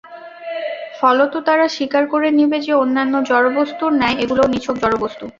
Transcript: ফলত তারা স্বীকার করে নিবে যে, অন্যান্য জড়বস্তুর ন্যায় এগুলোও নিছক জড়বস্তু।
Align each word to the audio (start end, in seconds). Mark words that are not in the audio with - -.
ফলত 0.99 1.33
তারা 1.47 1.65
স্বীকার 1.75 2.03
করে 2.07 2.27
নিবে 2.39 2.57
যে, 2.65 2.73
অন্যান্য 2.75 3.13
জড়বস্তুর 3.29 3.91
ন্যায় 3.93 4.17
এগুলোও 4.23 4.51
নিছক 4.53 4.75
জড়বস্তু। 4.83 5.25